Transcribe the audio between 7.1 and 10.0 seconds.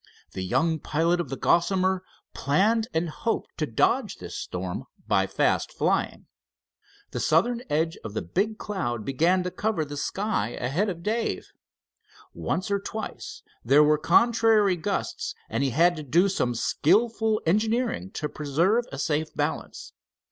The southern edge of the big cloud began to cover the